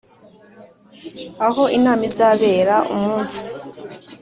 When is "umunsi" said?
2.93-3.43